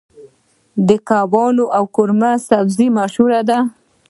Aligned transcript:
کباب 1.07 1.51
او 1.77 1.83
قورمه 1.95 2.31
سبزي 2.47 2.87
مشهور 2.97 3.31
دي. 3.47 3.59